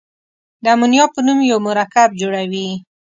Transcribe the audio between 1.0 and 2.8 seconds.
په نوم یو مرکب جوړوي.